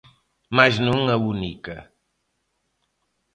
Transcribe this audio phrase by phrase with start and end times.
[0.55, 1.75] Mais non a única.